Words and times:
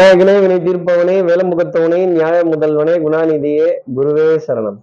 விநாயகனே 0.00 0.40
வினை 0.40 0.56
தீர்ப்பவனே 0.56 1.14
வேலமுகத்தவனே 1.28 2.06
நியாய 2.06 2.44
முதல்வனே 2.44 2.92
குணாநிதியே 3.04 3.66
குருவே 3.96 4.38
சரணம். 4.46 4.76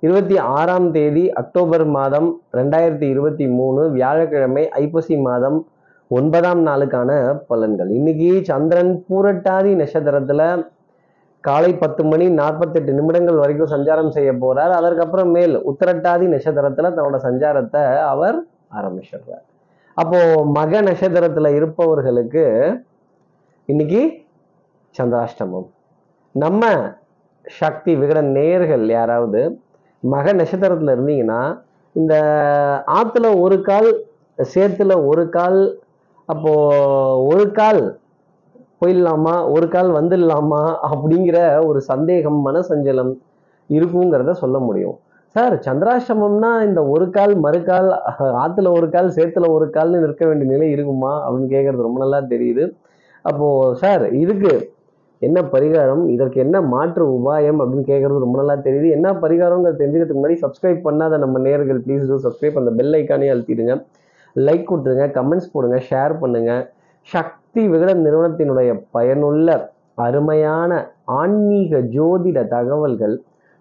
இருபத்தி 0.00 0.38
ஆறாம் 0.38 0.90
தேதி 0.92 1.32
அக்டோபர் 1.32 1.84
மாதம் 1.84 2.40
ரெண்டாயிரத்தி 2.52 3.02
இருபத்தி 3.02 3.48
மூணு 3.48 3.90
வியாழக்கிழமை 3.90 4.68
ஐப்பசி 4.68 5.16
மாதம் 5.16 5.66
ஒன்பதாம் 6.08 6.66
நாளுக்கான 6.66 7.40
பலன்கள். 7.50 7.90
இன்னைக்கு 7.90 8.40
சந்திரன் 8.44 9.04
பூரட்டாதி 9.08 9.72
நட்சத்திரத்துல 9.82 10.66
காலை 11.40 11.74
பத்து 11.74 12.04
மணி 12.04 12.28
நாற்பத்தெட்டு 12.28 12.92
நிமிடங்கள் 12.92 13.34
வரைக்கும் 13.34 13.70
சஞ்சாரம் 13.70 14.08
செய்ய 14.08 14.32
போறார். 14.32 14.70
அதற்கப்புறம் 14.70 15.30
மேல் 15.30 15.58
உத்திரட்டாதி 15.58 16.28
நட்சத்திரத்துல 16.34 16.94
தன்னோட 16.96 17.18
சஞ்சாரத்தை 17.22 17.96
அவர் 17.96 18.42
ஆரம்பிச்சிடுறார். 18.74 19.44
அப்போ 19.94 20.44
மக 20.44 20.82
நட்சத்திரத்துல 20.82 21.54
இருப்பவர்களுக்கு 21.54 22.74
இன்னைக்கு 23.64 24.20
சந்திராஷ்டமம். 24.94 25.68
நம்ம 26.34 26.64
சக்தி 27.44 27.92
விகட 28.00 28.18
நேயர்கள் 28.36 28.84
யாராவது 28.98 29.40
மக 30.02 30.32
நட்சத்திரத்தில் 30.38 30.92
இருந்தீங்கன்னா 30.94 31.40
இந்த 31.96 32.14
ஆற்றுல 32.98 33.26
ஒரு 33.44 33.56
கால் 33.70 33.88
சேத்துல 34.38 34.92
ஒரு 35.10 35.24
கால் 35.36 35.60
அப்போது 36.28 37.22
ஒரு 37.30 37.44
கால் 37.58 37.82
போயிடலாமா 38.80 39.34
ஒரு 39.54 39.66
கால் 39.74 39.90
வந்துடலாமா 39.98 40.62
அப்படிங்கிற 40.90 41.38
ஒரு 41.68 41.80
சந்தேகம் 41.90 42.38
மனசஞ்சலம் 42.48 43.12
இருக்குங்கிறத 43.70 44.32
சொல்ல 44.42 44.56
முடியும். 44.58 44.96
சார் 45.36 45.54
சந்திராஷ்டமம்னா 45.66 46.50
இந்த 46.68 46.80
ஒரு 46.94 47.04
கால் 47.10 47.34
மறுகால் 47.44 47.90
ஆற்றுல 48.42 48.72
ஒரு 48.78 48.88
கால் 48.94 49.08
சேத்துல 49.16 49.50
ஒரு 49.56 49.66
கால்னு 49.76 50.02
நிற்க 50.04 50.22
வேண்டிய 50.26 50.48
நிலை 50.54 50.68
இருக்குமா 50.74 51.12
அப்படின்னு 51.24 51.52
கேட்குறது 51.54 51.86
ரொம்ப 51.88 52.00
நல்லா 52.04 52.20
தெரியுது. 52.32 52.64
அப்போது 53.24 53.76
சார் 53.82 54.04
இதுக்கு 54.22 54.52
என்ன 55.26 55.38
பரிகாரம்? 55.54 56.02
இதற்கு 56.14 56.38
என்ன 56.44 56.56
மாற்று 56.74 57.04
உபாயம் 57.16 57.60
அப்படின்னு 57.62 57.86
கேட்கறது 57.90 58.24
ரொம்ப 58.24 58.36
நல்லா 58.40 58.56
தெரியுது. 58.66 58.88
என்ன 58.96 59.08
பரிகாரங்கிறது 59.24 59.80
தெரிஞ்சுக்கிறதுக்கு 59.80 60.20
முன்னாடி 60.20 60.38
சப்ஸ்கிரைப் 60.44 60.80
பண்ணாத 60.86 61.18
நம்ம 61.24 61.42
நேர்கள் 61.46 61.80
ப்ளீஸ் 61.86 62.08
டூ 62.10 62.18
சப்ஸ்கிரைப் 62.26 62.60
அந்த 62.60 62.72
பெல் 62.78 62.96
ஐக்கானே 63.00 63.28
அழுத்திடுங்க. 63.34 63.74
லைக் 64.36 64.68
கொடுத்துருங்க 64.70 65.06
கமெண்ட்ஸ் 65.18 65.52
போடுங்க 65.54 65.78
ஷேர் 65.90 66.14
பண்ணுங்க. 66.22 66.52
சக்தி 67.08 67.62
விகடன் 67.72 68.04
நிறுவனத்தினுடைய 68.06 68.70
பயனுள்ள 68.96 69.48
அருமையான 70.06 70.72
ஆன்மீக 71.20 71.80
ஜோதிட 71.96 72.38
தகவல்கள் 72.56 73.16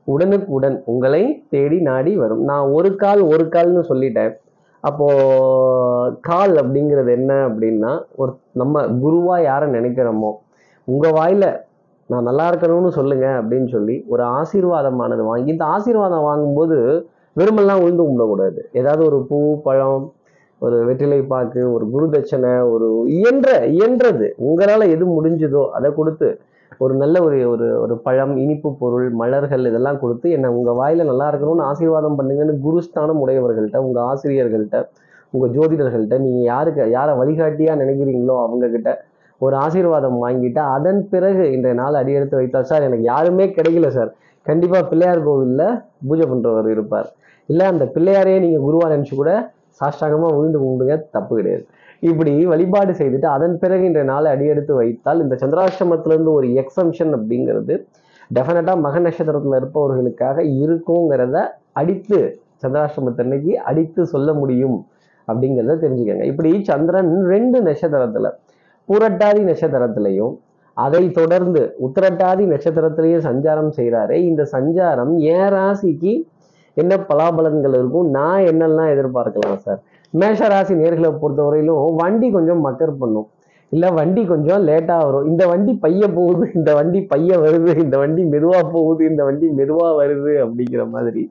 உடனுக்குடன் 0.08 0.78
உங்களை 0.92 1.24
தேடி 1.54 1.80
நாடி 1.88 2.14
வரும். 2.22 2.44
நான் 2.50 2.72
ஒரு 2.78 2.90
கால் 3.02 3.22
ஒரு 3.34 3.44
கால்னு 3.56 3.84
சொல்லிட்டேன். 3.90 4.32
அப்போ 4.84 5.08
கால் 6.30 6.54
அப்படிங்கிறது 6.62 7.12
என்ன 7.18 7.32
அப்படின்னா 7.48 7.92
ஒரு 8.22 8.32
நம்ம 8.62 8.84
குருவா 9.04 9.36
யாரை 9.50 9.68
நினைக்கிறோமோ 9.78 10.32
உங்கள் 10.88 11.16
வாயில் 11.18 11.50
நான் 12.10 12.28
நல்லா 12.30 12.46
இருக்கணும்னு 12.52 12.90
சொல்லுங்க 12.98 13.26
அப்படின்னு 13.40 13.70
சொல்லி 13.76 13.96
ஒரு 14.14 14.24
ஆசீர்வாதமானது 14.40 15.24
வாங்கி 15.30 15.54
இந்த 15.54 15.66
ஆசீர்வாதம் 15.76 16.28
வாங்கும்போது 16.30 16.78
வெறுமெல்லாம் 17.36 17.82
உழுந்து 17.84 18.04
கும்பிடக்கூடாது. 18.04 18.60
ஏதாவது 18.80 19.04
ஒரு 19.10 19.20
பூ 19.30 19.38
பழம் 19.66 20.06
ஒரு 20.62 20.78
வெற்றிலை 20.88 21.20
பாக்கு 21.24 21.62
ஒரு 21.76 21.86
குரு 21.94 22.08
தட்சணை 22.14 22.54
ஒரு 22.74 22.88
இயன்ற 23.16 23.50
இயன்றது. 23.76 24.28
உங்களால் 24.48 24.92
எது 24.96 25.06
முடிஞ்சதோ 25.18 25.64
அதை 25.78 25.90
கொடுத்து 26.00 26.28
ஒரு 26.82 26.94
நல்ல 27.02 27.16
ஒரு 27.24 27.38
ஒரு 27.54 27.68
ஒரு 27.84 27.96
பழம் 28.06 28.34
இனிப்பு 28.44 28.70
பொருள் 28.82 29.08
மலர்கள் 29.22 29.64
இதெல்லாம் 29.70 30.00
கொடுத்து 30.00 30.28
என்ன 30.36 30.52
உங்கள் 30.58 30.78
வாயில் 30.82 31.10
நல்லா 31.12 31.26
இருக்கணும்னு 31.32 31.68
ஆசீர்வாதம் 31.72 32.18
பண்ணுங்கன்னு 32.20 32.56
குருஸ்தானம் 32.66 33.22
உடையவர்கள்ட்ட 33.24 33.80
உங்கள் 33.88 34.06
ஆசிரியர்கள்ட்ட 34.12 34.80
உங்கள் 35.34 35.54
ஜோதிடர்கள்ட்ட 35.56 36.16
நீங்கள் 36.24 36.48
யாருக்கு 36.52 36.90
யாரை 36.92 37.14
வழிகாட்டியாக 37.20 37.82
நினைக்கிறீங்களோ 37.84 38.38
அவங்கக்கிட்ட 38.46 38.92
ஒரு 39.46 39.56
ஆசீர்வாதம் 39.66 40.18
வாங்கிட்டு 40.24 40.62
அதன் 40.76 41.02
பிறகு 41.12 41.44
இன்றைய 41.56 41.76
நாள் 41.82 42.00
அடியெடுத்து 42.02 42.40
வைத்தால் 42.40 42.68
சார் 42.72 42.86
எனக்கு 42.88 43.06
யாருமே 43.14 43.46
கிடைக்கல 43.58 43.90
சார். 43.98 44.12
கண்டிப்பாக 44.46 44.84
பிள்ளையார் 44.92 45.26
கோவிலில் 45.28 45.68
பூஜை 46.10 46.26
பண்ணுறவர் 46.32 46.70
இருப்பார். 46.76 47.08
இல்லை 47.50 47.66
அந்த 47.72 47.86
பிள்ளையாரையே 47.96 48.40
நீங்கள் 48.46 48.66
குருவாக 48.68 48.90
நினச்சி 48.94 49.16
கூட 49.22 49.32
சாஷ்டாகமாக 49.80 50.36
விழுந்து 50.38 50.60
கும்பிடுங்க 50.64 50.96
தப்பு 51.16 51.34
கிடையாது. 51.40 51.64
இப்படி 52.10 52.32
வழிபாடு 52.52 52.92
செய்துட்டு 53.00 53.28
அதன் 53.36 53.58
பிறகு 53.64 53.84
இன்றைய 53.90 54.06
நாளை 54.12 54.28
அடியெடுத்து 54.36 54.74
வைத்தால் 54.80 55.24
இந்த 55.24 55.36
சந்திராஷ்டமத்திலிருந்து 55.42 56.32
ஒரு 56.38 56.48
எக்ஸம்ஷன் 56.62 57.12
அப்படிங்கிறது 57.18 57.74
டெஃபினட்டாக 58.38 58.80
மக 58.86 58.96
நட்சத்திரத்தில் 59.06 59.58
இருப்பவர்களுக்காக 59.60 60.38
இருக்குங்கிறத 60.64 61.38
அடித்து 61.82 62.20
சந்திராஷ்டமத்தன்னைக்கு 62.64 63.54
அடித்து 63.70 64.02
சொல்ல 64.14 64.30
முடியும் 64.42 64.78
அப்படிங்கிறத 65.28 65.76
தெரிஞ்சுக்கோங்க. 65.84 66.26
இப்படி 66.32 66.50
சந்திரன் 66.72 67.12
ரெண்டு 67.34 67.58
நட்சத்திரத்தில் 67.68 68.30
புரட்டாதி 68.92 69.42
நட்சத்திரத்திலையும் 69.50 70.34
அதை 70.78 71.04
தொடர்ந்து 71.12 71.62
உத்திரட்டாதி 71.86 72.44
நட்சத்திரத்திலையும் 72.54 73.26
சஞ்சாரம் 73.30 73.72
செய்கிறாரே 73.78 74.18
இந்த 74.30 74.44
சஞ்சாரம் 74.52 75.14
என் 75.34 75.52
ராசிக்கு 75.56 76.14
என்ன 76.74 76.94
பலாபலன்கள் 77.10 77.76
இருக்கும்? 77.80 78.08
நான் 78.10 78.44
என்னெல்லாம் 78.52 78.92
எதிர்பார்க்கலாம் 78.94 79.62
சார்? 79.66 79.80
மேஷ 80.14 80.48
ராசி 80.54 80.74
நேர்களை 80.74 81.10
பொறுத்தவரையிலும் 81.22 81.96
வண்டி 82.02 82.28
கொஞ்சம் 82.32 82.62
மக்கர் 82.68 82.94
பண்ணும். 83.02 83.28
இல்லை 83.72 83.90
வண்டி 83.98 84.22
கொஞ்சம் 84.26 84.64
லேட்டாக 84.68 85.04
வரும். 85.08 85.28
இந்த 85.32 85.44
வண்டி 85.48 85.74
பைய 85.84 86.08
போகுது 86.18 86.46
இந்த 86.60 86.72
வண்டி 86.78 87.02
பைய 87.12 87.38
வருது 87.44 87.74
இந்த 87.84 87.98
வண்டி 87.98 88.24
மெதுவாக 88.24 88.64
போகுது 88.76 89.04
இந்த 89.12 89.24
வண்டி 89.24 89.48
மெதுவாக 89.60 89.92
வருது 90.02 90.34
அப்படிங்கிற 90.46 90.86
மாதிரி. 90.96 91.24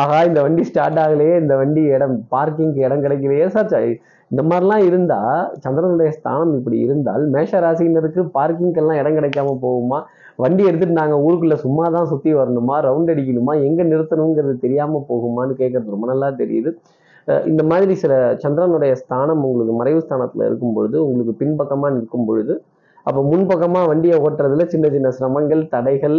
ஆகா 0.00 0.18
இந்த 0.28 0.40
வண்டி 0.44 0.62
ஸ்டார்ட் 0.68 1.00
ஆகலையே 1.02 1.34
இந்த 1.42 1.54
வண்டி 1.60 1.82
இடம் 1.94 2.16
பார்க்கிங்க்கு 2.34 2.80
இடம் 2.86 3.02
கிடைக்கலையே 3.04 3.46
சார் 3.56 3.74
இந்த 4.30 4.42
மாதிரிலாம் 4.50 4.84
இருந்தால் 4.88 5.40
சந்திரனுடைய 5.64 6.10
ஸ்தானம் 6.18 6.52
இப்படி 6.58 6.76
இருந்தால் 6.84 7.24
மேஷ 7.34 7.58
ராசினருக்கு 7.64 8.22
பார்க்கிங்கெல்லாம் 8.36 8.98
இடம் 9.00 9.16
கிடைக்காம 9.18 9.50
போகுமா? 9.64 9.98
வண்டி 10.42 10.62
எடுத்துட்டு 10.68 10.96
நாங்கள் 11.00 11.22
ஊருக்குள்ளே 11.24 11.58
சும்மா 11.64 11.86
தான் 11.96 12.08
சுற்றி 12.12 12.30
வரணுமா? 12.38 12.76
ரவுண்ட் 12.86 13.12
அடிக்கணுமா? 13.14 13.54
எங்கே 13.66 13.84
நிறுத்தணுங்கிறது 13.90 14.54
தெரியாமல் 14.64 15.06
போகுமான்னு 15.10 15.58
கேட்கறது 15.60 15.94
ரொம்ப 15.94 16.08
நல்லா 16.12 16.28
தெரியுது. 16.40 16.70
இந்த 17.50 17.62
மாதிரி 17.70 17.94
சில 18.02 18.12
சந்திரனுடைய 18.44 18.92
ஸ்தானம் 19.02 19.42
உங்களுக்கு 19.48 19.74
மறைவு 19.80 20.00
ஸ்தானத்தில் 20.06 20.46
இருக்கும் 20.48 20.74
பொழுது 20.76 20.96
உங்களுக்கு 21.08 21.34
பின்பக்கமாக 21.42 21.92
நிற்கும் 21.96 22.26
பொழுது 22.30 22.54
அப்போ 23.06 23.20
முன்பக்கமாக 23.28 23.90
வண்டியை 23.90 24.16
ஓட்டுறதுல 24.24 24.64
சின்ன 24.72 24.86
சின்ன 24.94 25.08
சிரமங்கள் 25.18 25.62
தடைகள் 25.74 26.18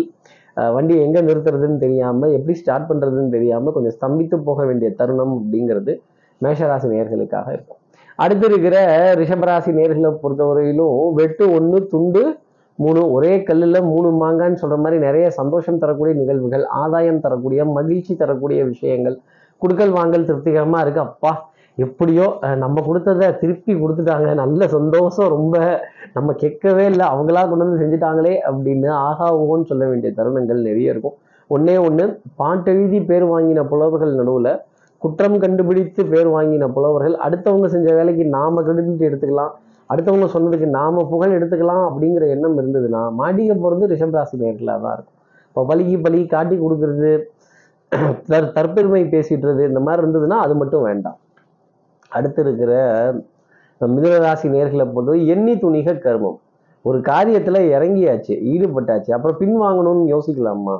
வண்டி 0.57 0.73
வண்டியை 0.75 1.05
எங்க 1.05 1.21
நிறுத்துறதுன்னு 1.21 1.77
தெரியாம 1.77 2.27
எப்படி 2.29 2.53
ஸ்டார்ட் 2.53 2.89
பண்றதுன்னு 2.89 3.29
தெரியாம 3.29 3.71
கொஞ்சம் 3.71 3.95
ஸ்தம்பித்து 3.99 4.35
போக 4.35 4.65
வேண்டிய 4.65 4.91
தருணம் 4.91 5.33
அப்படிங்கிறது 5.39 5.93
மேஷராசி 6.41 6.87
நேர்களுக்காக 6.87 7.47
இருக்கும். 7.51 7.79
அடுத்து 8.15 8.45
இருக்கிற 8.47 8.75
ரிஷபராசி 9.15 9.71
நேர்களை 9.79 10.09
பொறுத்தவரையிலும் 10.23 11.13
வெட்டு 11.13 11.51
ஒன்று 11.51 11.87
துண்டு 11.87 12.41
மூணு 12.75 13.11
ஒரே 13.11 13.43
கல்லில் 13.43 13.81
மூணு 13.81 14.25
மாங்கான்னு 14.25 14.53
சொல்கிற 14.53 14.81
மாதிரி 14.81 14.97
நிறைய 15.05 15.29
சந்தோஷம் 15.29 15.77
தரக்கூடிய 15.77 16.13
நிகழ்வுகள் 16.21 16.65
ஆதாயம் 16.65 17.19
தரக்கூடிய 17.19 17.65
மகிழ்ச்சி 17.65 18.15
தரக்கூடிய 18.15 18.63
விஷயங்கள் 18.63 19.19
குடுக்கல் 19.61 19.89
வாங்கல் 19.89 20.25
திருப்திகரமாக 20.25 20.81
இருக்கு. 20.81 20.99
அப்பா 20.99 21.31
எப்படியோ 21.77 22.25
நம்ம 22.63 22.81
கொடுத்ததை 22.87 23.27
திருப்பி 23.41 23.73
கொடுத்துட்டாங்க. 23.83 24.27
நல்ல 24.41 24.67
சந்தோஷம் 24.75 25.31
ரொம்ப 25.35 25.55
நம்ம 26.17 26.33
கேட்கவே 26.41 26.83
இல்லை. 26.91 27.05
அவங்களா 27.13 27.41
கொண்டு 27.49 27.65
வந்து 27.65 27.79
செஞ்சுட்டாங்களே 27.83 28.33
அப்படின்னு 28.49 28.89
ஆகா 29.07 29.27
ஓன்னு 29.45 29.69
சொல்ல 29.71 29.85
வேண்டிய 29.91 30.09
தருணங்கள் 30.19 30.67
நிறைய 30.69 30.93
இருக்கும். 30.93 31.15
ஒன்னே 31.49 31.75
ஒன்று 31.87 32.05
பாட்டெழுதி 32.41 32.99
பேர் 33.09 33.25
வாங்கின 33.31 33.63
புலவர்கள் 33.71 34.13
நடுவில் 34.19 34.51
குற்றம் 35.01 35.41
கண்டுபிடித்து 35.43 36.01
பேர் 36.11 36.29
வாங்கின 36.35 36.67
புலவர்கள் 36.75 37.15
அடுத்தவங்க 37.25 37.67
செஞ்ச 37.73 37.87
வேலைக்கு 37.97 38.25
நாம 38.37 38.61
கண்டுபிடித்து 38.67 39.09
எடுத்துக்கலாம் 39.09 39.51
அடுத்தவங்க 39.93 40.27
சொன்னதுக்கு 40.35 40.67
நாம 40.77 41.03
புகழ் 41.11 41.35
எடுத்துக்கலாம் 41.37 41.83
அப்படிங்கிற 41.89 42.27
எண்ணம் 42.35 42.55
இருந்ததுன்னா 42.61 43.01
மாடிக 43.19 43.51
போகிறது 43.63 43.89
ரிஷபராசி 43.93 44.37
நேர்களாக 44.43 44.79
தான் 44.85 44.95
இருக்கும். 44.97 45.17
இப்போ 45.49 45.63
பலிக்கு 45.71 45.97
பலி 46.05 46.19
காட்டி 46.35 46.55
கொடுக்கறது 46.61 47.11
தற் 48.31 48.53
தற்பெருமை 48.55 49.03
பேசிட்டுறது 49.15 49.63
இந்த 49.71 49.81
மாதிரி 49.87 50.01
இருந்ததுன்னா 50.03 50.37
அது 50.45 50.53
மட்டும் 50.61 50.85
வேண்டாம். 50.89 51.17
அடுத்து 52.17 52.41
இருக்கிற 52.45 52.71
மிதனராசி 53.81 54.47
நேர்களை 54.55 54.85
பொறுத்தவரை 54.93 55.21
எண்ணி 55.33 55.53
துணிக 55.63 55.95
கர்மம். 56.05 56.37
ஒரு 56.85 56.97
காரியத்தில் 57.09 57.67
இறங்கியாச்சு 57.75 58.33
ஈடுபட்டாச்சு 58.53 59.11
அப்புறம் 59.15 59.37
பின் 59.41 59.57
வாங்கணும்னு 59.63 60.05
யோசிக்கலாமா? 60.13 60.75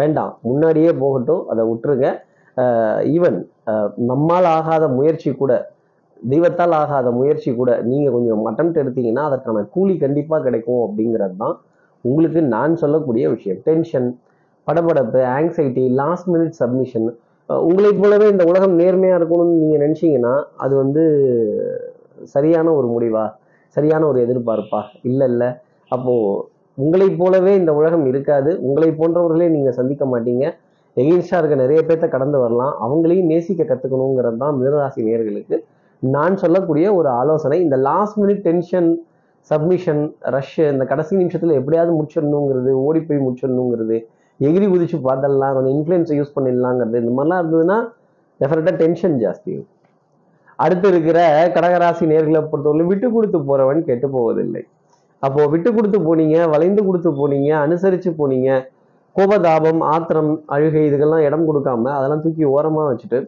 வேண்டாம் 0.00 0.32
முன்னாடியே 0.48 0.90
போகட்டும் 1.02 1.42
அதை 1.52 1.62
விட்டுருங்க. 1.70 2.08
ஈவன் 3.16 3.38
நம்மால் 4.10 4.48
ஆகாத 4.56 4.84
முயற்சி 4.98 5.30
கூட 5.40 5.52
தெய்வத்தால் 6.32 6.74
ஆகாத 6.82 7.08
முயற்சி 7.18 7.50
கூட 7.60 7.70
நீங்கள் 7.88 8.14
கொஞ்சம் 8.16 8.46
அட்டம்ப்ட் 8.50 8.80
எடுத்தீங்கன்னா 8.82 9.24
அதற்கான 9.28 9.64
கூலி 9.74 9.94
கண்டிப்பாக 10.04 10.40
கிடைக்கும் 10.46 10.82
அப்படிங்கிறது 10.86 11.36
தான் 11.42 11.56
உங்களுக்கு 12.04 12.40
நான் 12.54 12.80
சொல்லக்கூடிய 12.82 13.24
விஷயம். 13.34 13.58
டென்ஷன் 13.68 14.08
படபடப்பு 14.66 15.20
ஆங்ஸைட்டி 15.36 15.84
லாஸ்ட் 16.00 16.28
மினிட் 16.34 16.56
சப்மிஷன் 16.60 17.08
உங்களைப் 17.48 18.00
போலவே 18.02 18.28
இந்த 18.28 18.44
உலகம் 18.44 18.74
நேர்மையாக 18.74 19.18
இருக்கணும்னு 19.20 19.60
நீங்கள் 19.62 19.82
நினச்சிங்கன்னா 19.86 20.42
அது 20.56 20.76
வந்து 20.76 21.02
சரியான 22.24 22.72
ஒரு 22.72 22.86
முடிவா? 22.86 23.32
சரியான 23.68 24.06
ஒரு 24.06 24.26
எதிர்பார்ப்பா? 24.26 24.82
இல்லை 25.02 25.28
இல்லை. 25.28 25.48
அப்போது 25.88 26.44
உங்களைப் 26.74 27.18
போலவே 27.18 27.54
இந்த 27.54 27.74
உலகம் 27.74 28.06
இருக்காது. 28.06 28.60
உங்களை 28.60 28.88
போன்றவர்களே 28.90 29.48
நீங்கள் 29.48 29.72
சந்திக்க 29.72 30.04
மாட்டீங்க. 30.04 30.44
எகெயின்ஸ்டாக 30.96 31.38
இருக்க 31.38 31.54
நிறைய 31.54 31.80
பேர்த்த 31.82 32.08
கடந்து 32.08 32.38
வரலாம். 32.38 32.74
அவங்களையும் 32.80 33.26
நேசிக்க 33.26 33.62
கற்றுக்கணுங்கிறது 33.64 34.36
தான் 34.36 34.56
மிதராசி 34.60 35.02
நேர்களுக்கு 35.02 35.56
நான் 35.98 36.36
சொல்லக்கூடிய 36.36 36.94
ஒரு 36.94 37.08
ஆலோசனை. 37.08 37.60
இந்த 37.60 37.76
லாஸ்ட் 37.76 38.18
மினிட் 38.22 38.42
டென்ஷன் 38.42 38.98
சப்மிஷன் 39.50 40.14
ரஷ்ய 40.20 40.68
இந்த 40.72 40.84
கடைசி 40.84 41.16
நிமிஷத்தில் 41.16 41.50
எப்படியாவது 41.50 41.92
முடிச்சிடணுங்கிறது 41.98 42.70
ஓடி 42.72 43.00
போய் 43.00 43.24
முடிச்சிடணுங்கிறது 43.26 44.06
எகிரி 44.40 44.66
குதிச்சு 44.72 44.98
பார்த்துடலாம் 45.08 45.54
கொஞ்சம் 45.56 45.74
இன்ஃப்ளூயன்ஸை 45.76 46.16
யூஸ் 46.20 46.34
பண்ணிடலாங்கிறது. 46.36 47.00
இந்த 47.02 47.12
மாதிரிலாம் 47.16 47.40
இருந்ததுன்னா 47.42 47.78
டெஃபினட்டாக 48.40 48.76
டென்ஷன் 48.82 49.16
ஜாஸ்தி. 49.24 49.52
அடுத்து 50.64 50.86
இருக்கிற 50.92 51.18
கடகராசி 51.54 52.04
நேர்களை 52.12 52.40
பொறுத்தவரை 52.50 52.84
விட்டு 52.90 53.08
கொடுத்து 53.14 53.38
போறவன் 53.48 53.80
கெட்டு 53.88 54.08
போவதில்லை. 54.16 54.62
அப்போ 55.22 55.42
விட்டு 55.52 55.70
கொடுத்து 55.76 55.98
போனீங்க 56.06 56.36
வளைந்து 56.54 56.82
கொடுத்து 56.88 57.10
போனீங்க 57.20 57.50
அனுசரிச்சு 57.64 58.10
போனீங்க 58.20 58.50
கோபதாபம் 59.16 59.80
ஆத்திரம் 59.92 60.30
அழுகை 60.54 60.82
இதுக்கெல்லாம் 60.88 61.24
இடம் 61.28 61.46
கொடுக்காம 61.48 61.90
அதெல்லாம் 61.96 62.22
தூக்கி 62.24 62.44
ஓரமாக 62.54 62.88
வச்சுட்டு 62.90 63.18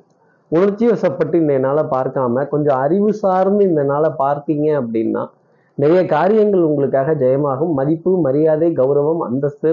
உணர்ச்சி 0.52 0.84
வசப்பட்டு 0.90 1.36
இந்த 1.42 1.54
நாளை 1.66 1.82
பார்க்காம 1.94 2.44
கொஞ்சம் 2.52 2.78
அறிவு 2.84 3.10
சார்ந்து 3.22 3.62
இந்த 3.70 3.82
நாளை 3.92 4.10
பார்த்தீங்க 4.22 4.66
அப்படின்னா 4.80 5.22
நிறைய 5.78 6.00
காரியங்கள் 6.14 6.66
உங்களுக்காக 6.68 7.14
ஜெயமாகும். 7.22 7.72
மதிப்பு 7.78 8.10
மரியாதை 8.26 8.68
கௌரவம் 8.80 9.22
அந்தஸ்து 9.26 9.70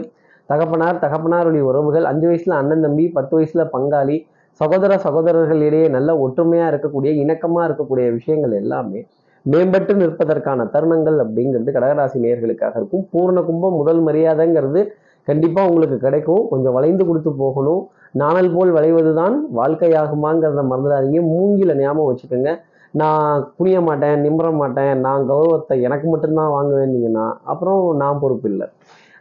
தகப்பனார் 0.49 1.01
தகப்பனாருடைய 1.03 1.61
உறவுகள் 1.61 2.03
அஞ்சு 2.03 2.27
வயசுல 2.27 2.57
அண்ணன் 2.61 2.81
தம்பி 2.81 3.05
பத்து 3.07 3.33
வயசுல 3.37 3.63
பங்காளி 3.73 4.17
சகோதர 4.61 4.93
சகோதரர்களிடையே 5.05 5.87
நல்ல 5.89 6.09
ஒற்றுமையா 6.25 6.65
இருக்கக்கூடிய 6.71 7.11
இணக்கமா 7.23 7.61
இருக்கக்கூடிய 7.67 8.05
விஷயங்கள் 8.13 8.53
எல்லாமே 8.61 9.01
மேம்பட்டு 9.45 9.93
நிற்பதற்கான 10.01 10.65
தருணங்கள் 10.73 11.17
அப்படிங்கிறது 11.23 11.71
கடகராசி 11.71 12.19
நேர்களுக்காக 12.23 12.75
இருக்கும். 12.75 13.03
பூர்ண 13.13 13.39
கும்பம் 13.45 13.75
முதல் 13.75 14.01
மரியாதைங்கிறது 14.07 14.81
கண்டிப்பாக 15.27 15.69
உங்களுக்கு 15.69 15.97
கிடைக்கும். 15.97 16.47
கொஞ்சம் 16.51 16.75
வளைந்து 16.77 17.03
கொடுத்து 17.05 17.31
போகணும். 17.43 17.83
நாணல் 18.21 18.53
போல் 18.55 18.71
வளைவதுதான் 18.71 19.35
வாழ்க்கையாகுமாங்கிறத 19.59 20.63
மறந்துடாதீங்க. 20.71 21.21
மூங்கில 21.33 21.75
ஞாபகம் 21.81 22.09
வச்சுக்கோங்க. 22.09 22.51
நான் 22.93 23.45
புனிய 23.57 23.77
மாட்டேன் 23.81 24.21
நிமிர 24.25 24.49
மாட்டேன் 24.61 24.93
நான் 24.99 25.25
கௌரவத்தை 25.31 25.75
எனக்கு 25.87 26.07
மட்டும்தான் 26.09 26.53
வாங்குவேன்னீங்கன்னா 26.55 27.25
அப்புறம் 27.43 27.81
நான் 28.01 28.21
பொறுப்பு 28.21 28.49
இல்லை 28.51 28.67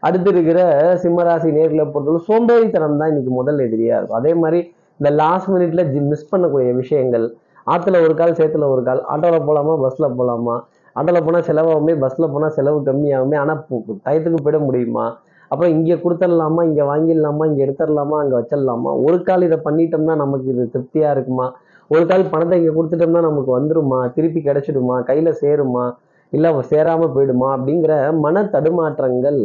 அடுத்து 0.06 0.30
இருக்கிற 0.34 0.60
சிம்மராசி 1.02 1.50
நேர்களை 1.58 1.84
பொறுத்தவரை 1.92 2.20
சோம்பேறித்தனம் 2.28 2.98
தான் 3.00 3.10
இன்னைக்கு 3.12 3.32
முதல் 3.40 3.64
எதிரியாக 3.66 3.98
இருக்கும். 3.98 4.20
அதே 4.20 4.32
மாதிரி 4.42 4.60
இந்த 5.00 5.10
லாஸ்ட் 5.20 5.50
மினிட்ல 5.54 5.82
மிஸ் 6.12 6.30
பண்ணக்கூடிய 6.32 6.72
விஷயங்கள் 6.82 7.26
ஆற்றுல 7.72 8.00
ஒரு 8.06 8.14
கால் 8.20 8.38
சேத்துல 8.38 8.66
ஒரு 8.72 8.82
கால் 8.88 9.02
ஆட்டோவில் 9.12 9.46
போகலாமா 9.48 9.74
பஸ்ஸில் 9.84 10.14
போகலாமா 10.18 10.54
ஆட்டோவில் 10.96 11.26
போனால் 11.26 11.46
செலவாகுமே 11.46 11.94
பஸ்ஸில் 12.02 12.32
போனால் 12.34 12.54
செலவு 12.56 12.80
கம்மியாகுமே 12.88 13.36
ஆனால் 13.42 13.60
டயத்துக்கு 14.06 14.40
போயிட 14.46 14.58
முடியுமா? 14.66 15.06
அப்புறம் 15.50 15.72
இங்கே 15.76 15.96
கொடுத்துடலாமா 16.02 16.60
இங்கே 16.68 16.84
வாங்கிடலாமா 16.90 17.44
இங்கே 17.50 17.62
எடுத்துடலாமா 17.66 18.16
அங்கே 18.22 18.34
வச்சிடலாமா? 18.38 18.90
ஒரு 19.06 19.18
கால் 19.28 19.46
இதை 19.48 19.58
பண்ணிட்டோம்னா 19.66 20.14
நமக்கு 20.22 20.46
இது 20.52 20.64
திருப்தியாக 20.74 21.14
இருக்குமா? 21.16 21.46
ஒரு 21.90 22.04
கால் 22.10 22.24
பணத்தை 22.32 22.56
இங்கே 22.60 22.72
கொடுத்துட்டோம்னா 22.76 23.22
நமக்கு 23.28 23.50
வந்துருமா? 23.56 23.98
திருப்பி 24.16 24.40
கிடைச்சிடுமா? 24.48 24.96
கையில் 25.08 25.30
சேருமா? 25.42 25.84
இல்லை 26.32 26.50
சேராமல் 26.72 27.12
போயிடுமா? 27.16 27.48
அப்படிங்கிற 27.56 27.94
மன 28.24 28.44
தடுமாற்றங்கள் 28.54 29.40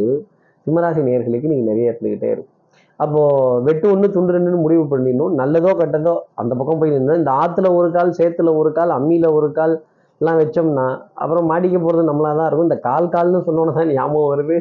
சிம்மராசி 0.66 1.02
நேர்களுக்கு 1.10 1.52
நீங்கள் 1.52 1.70
நிறைய 1.72 1.92
இருந்துக்கிட்டே 1.92 2.30
இருக்கும். 2.34 2.56
அப்போ 3.04 3.20
வெட்டு 3.66 3.86
ஒன்று 3.92 4.06
துண்டு 4.14 4.34
ரெண்டுன்னு 4.34 4.64
முடிவு 4.64 4.82
பண்ணிடணும். 4.90 5.34
நல்லதோ 5.40 5.70
கெட்டதோ 5.78 6.14
அந்த 6.40 6.52
பக்கம் 6.58 6.80
போய் 6.80 6.94
நின்று 6.96 7.20
இந்த 7.20 7.32
ஆற்றுல 7.42 7.68
ஒரு 7.78 7.88
கால் 7.96 8.10
சேத்துல 8.18 8.52
ஒரு 8.62 8.72
கால் 8.78 8.92
அம்மியில் 8.98 9.28
ஒரு 9.38 9.48
கால் 9.58 9.74
எல்லாம் 10.20 10.38
வச்சோம்னா 10.40 10.86
அப்புறம் 11.22 11.46
மாடிக்க 11.50 11.76
போகிறது 11.84 12.02
நம்மளாக 12.08 12.34
தான் 12.38 12.48
இருக்கும். 12.48 12.68
இந்த 12.68 12.78
கால் 12.88 13.06
கால்னு 13.14 13.38
சொன்னோன்னு 13.46 13.74
தான் 13.76 13.92
ஞாபகம் 13.98 14.30
வருது. 14.32 14.56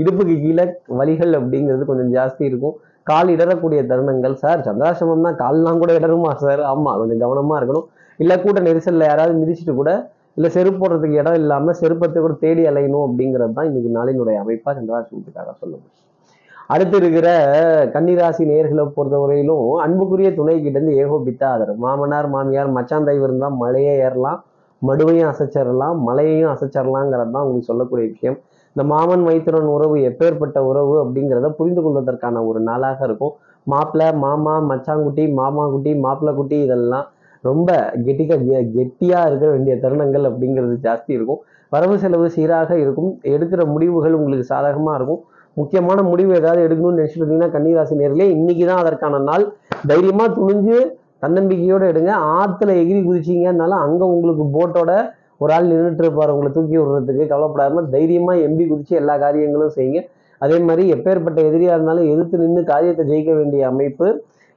இடுப்புக்கு 0.00 0.34
கீழே 0.44 0.64
வலிகள் 1.00 1.32
அப்படிங்கிறது 1.38 1.88
கொஞ்சம் 1.90 2.12
ஜாஸ்தி 2.14 2.42
இருக்கும். 2.50 2.76
கால் 3.10 3.32
இடறக்கூடிய 3.34 3.80
தருணங்கள். 3.90 4.36
சார் 4.44 4.64
சந்திராசிரமம்னா 4.68 5.32
கால்லாம் 5.42 5.80
கூட 5.82 5.92
இடருமா 5.98 6.32
சார்? 6.44 6.62
ஆமாம் 6.72 6.98
கொஞ்சம் 7.00 7.20
கவனமாக 7.24 7.58
இருக்கணும். 7.60 7.86
இல்லை 8.22 8.36
கூட்ட 8.44 8.60
நெரிசலில் 8.68 9.10
யாராவது 9.10 9.34
மிதிச்சிட்டு 9.42 9.74
கூட 9.80 9.92
இல்லை 10.38 10.48
செருப்பு 10.56 10.78
போடுறதுக்கு 10.80 11.20
இடம் 11.20 11.38
இல்லாமல் 11.42 11.78
செருப்பத்தை 11.78 12.18
கூட 12.24 12.34
தேடி 12.42 12.64
அலையணும் 12.70 13.04
அப்படிங்கிறது 13.06 13.54
தான் 13.56 13.68
இன்னைக்கு 13.70 13.90
நாளினுடைய 13.96 14.36
அமைப்பாக 14.42 14.74
சந்திராசிரமத்துக்காக 14.78 15.52
சொல்லணும் 15.62 15.94
அடுத்து 16.72 16.96
இருக்கிற 17.00 17.28
கன்னிராசி 17.94 18.42
நேர்களை 18.50 18.84
பொறுத்தவரையிலும் 18.96 19.66
அன்புக்குரிய 19.84 20.30
துணை 20.38 20.54
கிட்டேருந்து 20.64 20.94
ஏகோபித்த 21.02 21.42
ஆதரவு. 21.52 21.78
மாமனார் 21.84 22.28
மாமியார் 22.34 22.70
மச்சான் 22.76 23.06
தைவர் 23.08 23.30
இருந்தால் 23.30 23.56
மலையே 23.62 23.94
ஏறலாம் 24.06 24.40
மடுவையும் 24.82 25.28
அசைச்சிடலாம் 25.32 25.96
மலையையும் 26.08 26.50
அசைச்சிடலாங்கிறது 26.54 27.32
தான் 27.36 27.44
உங்களுக்கு 27.44 27.70
சொல்லக்கூடிய 27.70 28.06
விஷயம். 28.12 28.38
இந்த 28.76 28.82
மாமன் 28.92 29.24
மைத்திரன் 29.28 29.70
உறவு 29.76 29.96
எப்பேற்பட்ட 30.10 30.58
உறவு 30.70 30.94
அப்படிங்கிறத 31.04 31.48
புரிந்து 31.60 31.82
கொள்வதற்கான 31.84 32.42
ஒரு 32.50 32.60
நாளாக 32.68 33.00
இருக்கும். 33.08 33.34
மாப்பிள்ளை 33.66 34.08
மாமா 34.24 34.54
மச்சாங்குட்டி 34.70 35.24
மாமா 35.40 35.64
குட்டி 35.72 35.92
மாப்பிள்ளை 36.04 36.34
குட்டி 36.40 36.58
இதெல்லாம் 36.66 37.06
ரொம்ப 37.44 37.70
கெட்டிக்க 38.06 38.36
கெட்டியாக 38.76 39.28
இருக்க 39.30 39.46
வேண்டிய 39.52 39.74
தருணங்கள் 39.84 40.28
அப்படிங்கிறது 40.30 40.76
ஜாஸ்தி 40.86 41.12
இருக்கும். 41.18 41.40
வரவு 41.72 41.96
செலவு 42.02 42.26
சீராக 42.36 42.70
இருக்கும். 42.84 43.10
எடுக்கிற 43.34 43.62
முடிவுகள் 43.74 44.16
உங்களுக்கு 44.18 44.46
சாதகமாக 44.52 44.96
இருக்கும். 44.98 45.20
முக்கியமான 45.60 45.98
முடிவு 46.10 46.32
ஏதாவது 46.40 46.60
எடுக்கணும்னு 46.66 46.98
நினச்சிட்டு 46.98 47.22
இருந்தீங்கன்னா 47.22 47.54
கன்னிராசி 47.54 47.94
நேரிலே 48.00 48.26
இன்னைக்கு 48.36 48.64
தான் 48.70 48.82
அதற்கான 48.84 49.20
நாள். 49.30 49.44
தைரியமாக 49.90 50.28
துணிஞ்சு 50.38 50.76
தன்னம்பிக்கையோடு 51.24 51.84
எடுங்க. 51.92 52.12
ஆற்றுல 52.38 52.74
எகிரி 52.82 53.00
குதிச்சிங்கன்னாலும் 53.06 53.82
அங்கே 53.84 54.04
உங்களுக்கு 54.14 54.44
போட்டோட 54.56 54.92
ஒரு 55.42 55.52
ஆள் 55.56 55.70
நின்றுட்டு 55.70 56.04
இருப்பார். 56.04 56.32
உங்களை 56.34 56.50
தூக்கி 56.54 56.76
விடுறதுக்கு 56.78 57.24
கவலைப்படாம 57.32 57.84
தைரியமாக 57.96 58.44
எம்பி 58.46 58.64
குதிச்சு 58.70 58.94
எல்லா 59.00 59.14
காரியங்களும் 59.24 59.74
செய்யுங்க. 59.76 60.00
அதே 60.40 60.56
மாதிரி 60.66 60.82
எப்பேற்பட்ட 60.94 61.38
எதிரியாக 61.48 61.76
இருந்தாலும் 61.76 62.08
எதிர்த்து 62.12 62.42
நின்று 62.42 62.62
காரியத்தை 62.72 63.04
ஜெயிக்க 63.10 63.30
வேண்டிய 63.38 63.62
அமைப்பு 63.72 64.08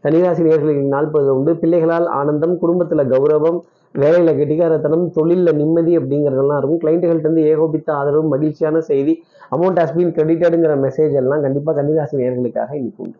கன்னிராசி 0.03 0.41
நேர்களுக்கு 0.47 0.83
நாற்பது 0.87 1.35
உண்டு. 1.37 1.53
பிள்ளைகளால் 1.55 2.05
ஆனந்தம் 2.05 2.57
குடும்பத்தில் 2.57 2.99
கௌரவம் 2.99 3.59
வேலையில் 3.91 4.37
கெட்டிகாரத்தனம் 4.39 5.09
தொழிலில் 5.09 5.55
நிம்மதி 5.55 5.97
அப்படிங்கிறதெல்லாம் 5.97 6.57
இருக்கும். 6.57 6.79
கிளைண்ட்டுகள்ட்ட 6.79 7.39
ஏகோபித்த 7.39 7.93
ஆதரவு 7.93 8.27
மகிழ்ச்சியான 8.27 8.79
செய்தி 8.79 9.23
அமௌண்ட் 9.51 9.79
ஹஸ் 9.81 9.95
பீன் 9.95 10.13
கிரெடிட்டடுங்கிற 10.17 10.75
மெசேஜ் 10.85 11.13
எல்லாம் 11.13 11.41
கண்டிப்பாக 11.41 11.83
கன்னிராசி 11.83 12.15
நேர்களுக்காக 12.15 12.73
இன்னைக்கு 12.73 13.03
உண்டு. 13.03 13.17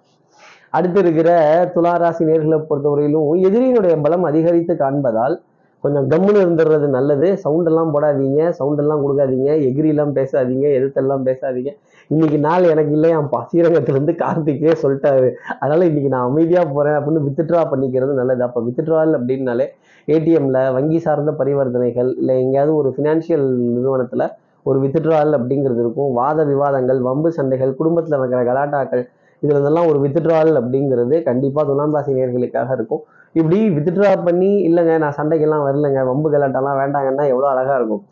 அடுத்து 0.70 1.00
இருக்கிற 1.00 1.30
துளாராசி 1.76 2.24
நேர்களை 2.30 2.66
பொறுத்தவரையிலும் 2.70 3.30
எதிரியினுடைய 3.48 4.02
பலம் 4.02 4.24
அதிகரித்து 4.24 4.74
காண்பதால் 4.74 5.42
கொஞ்சம் 5.80 6.10
கம்முன்னு 6.10 6.42
இருந்துடுறது 6.46 6.88
நல்லது. 6.88 7.38
சவுண்டெல்லாம் 7.44 7.92
போடாதீங்க. 7.94 8.54
சவுண்டெல்லாம் 8.60 9.04
கொடுக்காதீங்க. 9.06 9.50
எகிரிலாம் 9.68 10.14
பேசாதீங்க. 10.18 10.66
எதிர்த்தெல்லாம் 10.80 11.24
பேசாதீங்க. 11.30 11.72
இன்னைக்கு 12.14 12.38
நாள் 12.46 12.66
எனக்கு 12.72 12.92
இல்லையாம்ப்பா. 12.98 13.40
ஸ்ரீரங்கத்திலேருந்து 13.50 14.14
கார்த்திகே 14.22 14.72
சொல்லிட்டாரு. 14.82 15.28
அதனால 15.60 15.86
இன்னைக்கு 15.90 16.10
நான் 16.14 16.28
அமைதியாக 16.30 16.66
போகிறேன் 16.76 16.98
அப்படின்னு 17.00 17.22
வித்ட்ரா 17.28 17.62
பண்ணிக்கிறது 17.74 18.14
நல்லது. 18.20 18.42
அப்போ 18.48 18.62
வித்ட்ரால் 18.68 19.14
அப்படின்னாலே 19.20 19.66
ஏடிஎம்ல 20.08 20.60
வங்கி 20.78 21.00
சார்ந்த 21.06 21.32
பரிவர்த்தனைகள் 21.42 22.10
இல்லை 22.22 22.36
எங்கேயாவது 22.44 22.74
ஒரு 22.80 22.90
ஃபினான்ஷியல் 22.96 23.48
நிறுவனத்தில் 23.76 24.26
ஒரு 24.66 24.78
வித்ட்ரால் 24.84 25.32
அப்படிங்கிறது 25.38 25.82
இருக்கும். 25.84 26.12
வாத 26.20 26.44
விவாதங்கள் 26.52 27.00
வம்பு 27.08 27.30
சண்டைகள் 27.38 27.72
குடும்பத்தில் 27.80 28.16
நடக்கிற 28.16 28.42
கலாட்டாக்கள் 28.50 29.04
இதுல 29.44 29.62
இதெல்லாம் 29.62 29.88
ஒரு 29.92 30.00
வித்ட்ரால் 30.06 30.54
அப்படிங்கிறது 30.62 31.16
கண்டிப்பாக 31.30 31.64
துலாம் 31.70 31.96
ராசி 31.98 32.12
நேர்களுக்காக 32.18 32.72
இருக்கும். 32.78 33.02
இப்படி 33.40 33.58
வித்ட்ரா 33.78 34.10
பண்ணி 34.28 34.52
இல்லைங்க 34.68 34.96
நான் 35.04 35.18
சண்டைக்கெல்லாம் 35.20 35.64
வரலங்க 35.68 36.02
வம்பு 36.10 36.30
கலாட்டெல்லாம் 36.34 36.80
வேண்டாங்கன்னா 36.82 37.26
எவ்வளோ 37.34 37.48
அழகாக 37.54 37.78
இருக்கும். 37.82 38.04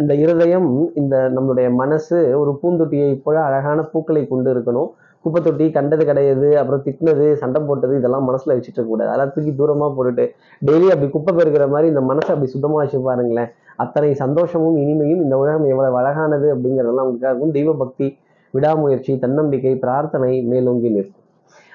இந்த 0.00 0.12
இருதயம் 0.22 0.70
இந்த 1.00 1.16
நம்மளுடைய 1.36 1.68
மனசு 1.80 2.16
ஒரு 2.40 2.52
பூந்தொட்டியை 2.62 3.10
போல 3.26 3.36
அழகான 3.48 3.78
பூக்களை 3.92 4.22
கொண்டு 4.32 4.48
இருக்கணும். 4.54 4.88
குப்பை 5.24 5.40
தொட்டி 5.44 5.64
கண்டது 5.76 6.02
கிடையாது 6.08 6.48
அப்புறம் 6.60 6.82
திட்டினது 6.84 7.24
சண்டை 7.42 7.60
போட்டது 7.68 7.94
இதெல்லாம் 8.00 8.26
மனசுல 8.28 8.54
வச்சுட்டு 8.56 8.82
கூடாது. 8.90 9.08
அதெல்லாம் 9.10 9.32
தூக்கி 9.34 9.52
தூரமா 9.60 9.86
போட்டுட்டு 9.96 10.24
டெய்லி 10.62 10.88
அப்படி 10.94 11.08
குப்பை 11.16 11.32
பெருக்கிற 11.38 11.64
மாதிரி 11.74 11.88
இந்த 11.92 12.02
மனசை 12.10 12.30
அப்படி 12.34 12.50
சுத்தமாக 12.54 12.80
வச்சு 12.82 13.00
பாருங்களேன். 13.08 13.50
அத்தனை 13.84 14.10
சந்தோஷமும் 14.22 14.78
இனிமையும் 14.82 15.22
இந்த 15.24 15.34
உலகம் 15.42 15.66
எவ்வளவு 15.72 15.98
அழகானது 16.02 16.48
அப்படிங்கிறதெல்லாம் 16.54 17.08
உங்களுக்காக 17.08 17.50
தெய்வ 17.58 17.74
பக்தி 17.82 18.08
விடாமுயற்சி 18.54 19.12
தன்னம்பிக்கை 19.24 19.74
பிரார்த்தனை 19.84 20.32
மேலோங்கி 20.52 20.90
நிற்கும். 20.96 21.24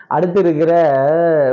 அடுத்து 0.10 0.39
இருக்கிற 0.43 0.72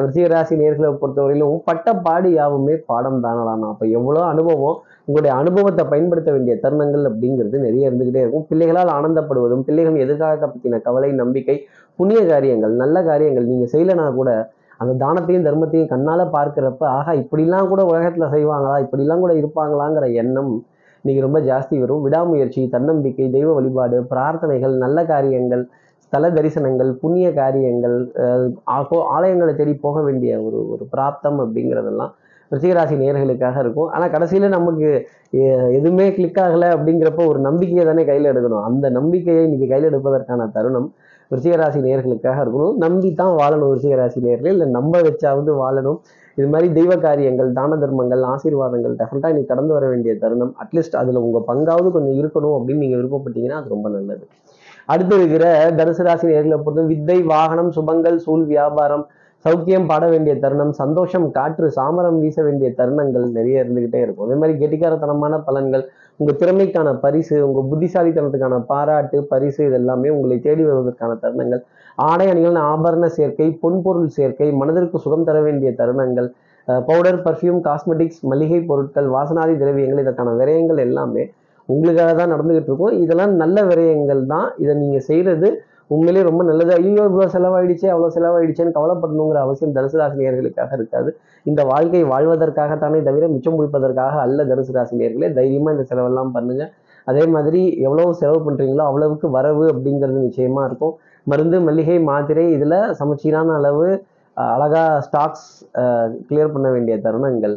ரிஷிகராசி 0.05 0.55
நேர்களை 0.61 0.89
பொறுத்தவரையிலும் 1.03 1.59
பட்ட 1.69 1.95
பாடு 2.07 2.31
யாவுமே 2.39 2.75
பாடம் 2.91 3.21
தானலாம் 3.27 3.65
அப்போ 3.71 3.85
எவ்வளோ 3.99 4.23
அனுபவம்? 4.33 4.77
உங்களுடைய 5.07 5.33
அனுபவத்தை 5.41 5.85
பயன்படுத்த 5.93 6.31
வேண்டிய 6.35 6.55
தருணங்கள் 6.65 7.05
அப்படிங்கிறது 7.11 7.59
நிறைய 7.67 7.91
இருந்துகிட்டே 7.91 8.23
இருக்கும். 8.25 8.47
பிள்ளைகளால் 8.51 8.95
ஆனந்தப்படுவதும் 8.97 9.65
பிள்ளைகள் 9.69 10.03
எதிர்காலத்தை 10.05 10.49
பற்றின 10.49 10.81
கவலை 10.87 11.11
நம்பிக்கை 11.23 11.57
புண்ணிய 11.99 12.21
காரியங்கள் 12.33 12.75
நல்ல 12.83 12.97
காரியங்கள் 13.11 13.51
நீங்கள் 13.53 13.73
செய்யலைனா 13.75 14.07
கூட 14.21 14.31
அந்த 14.81 14.93
தானத்தையும் 15.05 15.47
தர்மத்தையும் 15.47 15.91
கண்ணால் 15.93 16.23
பார்க்குறப்ப 16.37 16.85
ஆஹா 16.99 17.13
இப்படிலாம் 17.23 17.71
கூட 17.73 17.81
உலகத்தில் 17.91 18.33
செய்வாங்களா? 18.35 18.77
இப்படிலாம் 18.85 19.25
கூட 19.25 19.33
இருப்பாங்களாங்கிற 19.41 20.07
எண்ணம் 20.23 20.53
இன்னைக்கு 21.05 21.25
ரொம்ப 21.27 21.39
ஜாஸ்தி 21.49 21.77
வரும். 21.83 22.01
விடாமுயற்சி 22.07 22.63
தன்னம்பிக்கை 22.75 23.27
தெய்வ 23.37 23.51
வழிபாடு 23.59 23.99
பிரார்த்தனைகள் 24.13 24.75
நல்ல 24.85 25.05
காரியங்கள் 25.13 25.63
ஸ்தல 26.11 26.29
தரிசனங்கள் 26.37 26.89
புண்ணிய 27.03 27.27
காரியங்கள் 27.41 27.97
ஆலயங்களை 29.17 29.53
தேடி 29.59 29.75
போக 29.85 29.99
வேண்டிய 30.07 30.33
ஒரு 30.47 30.61
ஒரு 30.75 30.85
பிராப்தம் 30.95 31.39
அப்படிங்கிறதெல்லாம் 31.45 32.13
ரிஷிகராசி 32.55 32.95
நேர்களுக்காக 33.03 33.57
இருக்கும். 33.65 33.91
ஆனால் 33.95 34.13
கடைசியில் 34.15 34.55
நமக்கு 34.55 34.89
எதுவுமே 35.77 36.07
கிளிக் 36.17 36.41
ஆகலை 36.45 36.69
அப்படிங்கிறப்ப 36.77 37.27
ஒரு 37.33 37.41
நம்பிக்கையை 37.47 37.85
தானே 37.91 38.05
கையில் 38.09 38.31
எடுக்கணும். 38.33 38.65
அந்த 38.69 38.87
நம்பிக்கையை 38.97 39.43
இன்னைக்கு 39.49 39.69
கையில் 39.73 39.89
எடுப்பதற்கான 39.91 40.49
தருணம் 40.57 40.89
ரிஷிகராசி 41.35 41.81
நேர்களுக்காக 41.87 42.39
இருக்கணும். 42.45 42.75
நம்பி 42.85 43.11
தான் 43.21 43.35
வாழணும் 43.41 43.73
ரிஷிகராசி 43.77 44.21
நேர்கள். 44.27 44.53
இல்லை 44.57 44.69
நம்ப 44.79 44.95
வச்சாவது 45.09 45.55
வாழணும். 45.63 46.01
இது 46.39 46.49
மாதிரி 46.53 46.69
தெய்வ 46.79 46.93
காரியங்கள் 47.07 47.57
தான 47.61 47.77
தர்மங்கள் 47.85 48.23
ஆசீர்வாதங்கள் 48.33 48.99
டெஃபினட்டாக 49.01 49.37
நீ 49.39 49.43
கடந்து 49.53 49.73
வர 49.77 49.87
வேண்டிய 49.93 50.13
தருணம். 50.25 50.53
அட்லீஸ்ட் 50.65 51.01
அதில் 51.03 51.25
உங்கள் 51.27 51.49
பங்காவது 51.51 51.89
கொஞ்சம் 51.97 52.19
இருக்கணும் 52.21 52.57
அப்படின்னு 52.59 52.85
நீங்கள் 52.85 53.01
விருப்பப்பட்டீங்கன்னா 53.03 53.61
அது 53.61 53.75
ரொம்ப 53.77 53.89
நல்லது. 53.97 54.25
அடுத்து 54.93 55.15
இருக்கிற 55.21 55.47
தனுசு 55.79 56.05
ராசி 56.07 56.27
நேர்களை 56.31 56.59
பொறுத்த 56.65 56.83
வித்தை 56.93 57.17
வாகனம் 57.33 57.73
சுபங்கள் 57.77 58.19
சூழ் 58.27 58.45
வியாபாரம் 58.53 59.05
சௌக்கியம் 59.45 59.87
பாட 59.91 60.05
வேண்டிய 60.13 60.33
தருணம் 60.43 60.73
சந்தோஷம் 60.81 61.27
காற்று 61.37 61.67
சாமரம் 61.77 62.19
வீச 62.23 62.39
வேண்டிய 62.47 62.69
தருணங்கள் 62.79 63.25
நிறைய 63.37 63.63
இருந்துகிட்டே 63.63 64.01
இருக்கும். 64.05 64.27
அதே 64.27 64.37
மாதிரி 64.41 64.55
கெட்டிக்காரத்தனமான 64.63 65.35
பலன்கள் 65.47 65.85
உங்க 66.21 66.33
திறமைக்கான 66.41 66.89
பரிசு 67.05 67.37
உங்க 67.47 67.61
புத்திசாலித்தனத்துக்கான 67.71 68.59
பாராட்டு 68.73 69.19
பரிசு 69.33 69.63
இதெல்லாமே 69.69 70.11
உங்களை 70.17 70.37
தேடி 70.47 70.63
வருவதற்கான 70.69 71.13
தருணங்கள். 71.25 71.63
ஆடை 72.09 72.27
அணிகள் 72.33 72.59
ஆபரண 72.73 73.07
சேர்க்கை 73.19 73.49
பொன்பொருள் 73.63 74.15
சேர்க்கை 74.19 74.49
மனதிற்கு 74.61 74.99
சுகம் 75.05 75.27
தர 75.29 75.39
வேண்டிய 75.47 75.71
தருணங்கள் 75.81 76.29
பவுடர் 76.89 77.21
பர்ஃப்யூம் 77.27 77.61
காஸ்மெட்டிக்ஸ் 77.67 78.21
மளிகை 78.31 78.59
பொருட்கள் 78.71 79.09
வாசனாதி 79.15 79.55
திரவியங்கள் 79.63 80.03
இதற்கான 80.03 80.35
விரயங்கள் 80.41 80.81
எல்லாமே 80.87 81.23
உங்களுக்காக 81.75 82.13
தான் 82.21 82.33
நடந்துகிட்டு 82.35 82.71
இருக்கும் 82.71 82.95
இதெல்லாம் 83.05 83.35
நல்ல 83.43 83.65
விரயங்கள் 83.71 84.23
தான். 84.33 84.49
இதை 84.63 84.73
நீங்கள் 84.83 85.05
செய்கிறது 85.11 85.49
உண்மையிலேயே 85.95 86.25
ரொம்ப 86.29 86.43
நல்லது. 86.49 86.73
ஐயோ 86.81 87.05
இவ்வளோ 87.11 87.27
செலவாயிடுச்சு 87.35 87.87
அவ்வளோ 87.93 88.09
செலவாயிடுச்சேன்னு 88.17 88.75
கவலைப்படணுங்கிற 88.77 89.39
அவசியம் 89.47 89.75
தனுசு 89.77 89.97
ராசினியர்களுக்காக 90.01 90.71
இருக்காது. 90.79 91.11
இந்த 91.47 91.61
வாழ்க்கை 91.73 92.03
வாழ்வதற்காகத்தானே 92.13 93.01
தவிர 93.09 93.29
மிச்சம் 93.35 93.57
முடிப்பதற்காக 93.59 94.15
அல்ல 94.27 94.45
தனுசு 94.51 94.75
ராசினியர்களே 94.79 95.31
தைரியமாக 95.39 95.75
இந்த 95.77 95.87
செலவெல்லாம் 95.91 96.33
பண்ணுங்க. 96.37 96.65
அதே 97.07 97.25
மாதிரி 97.35 97.61
எவ்வளவு 97.87 98.19
செலவு 98.23 98.41
பண்ணுறீங்களோ 98.47 98.85
அவ்வளவுக்கு 98.91 99.29
வரவு 99.39 99.65
அப்படிங்கிறது 99.75 100.21
நிச்சயமாக 100.29 100.69
இருக்கும். 100.71 100.95
மருந்து 101.27 101.59
மல்லிகை 101.67 101.99
மாத்திரை 102.11 102.47
இதில் 102.57 102.79
சமச்சீரான 103.01 103.55
அளவு 103.61 103.89
அழகா 104.37 104.85
ஸ்டாக்ஸ் 105.07 105.49
கிளியர் 106.29 106.55
பண்ண 106.55 106.69
வேண்டிய 106.77 106.97
தருணங்கள் 107.07 107.57